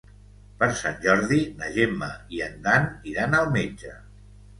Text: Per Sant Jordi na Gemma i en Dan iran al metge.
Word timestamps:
Per 0.61 0.67
Sant 0.77 0.95
Jordi 1.03 1.37
na 1.59 1.69
Gemma 1.75 2.07
i 2.37 2.41
en 2.45 2.55
Dan 2.69 2.87
iran 3.13 3.37
al 3.41 3.53
metge. 3.59 3.93